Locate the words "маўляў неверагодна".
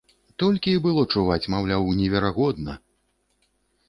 1.55-2.73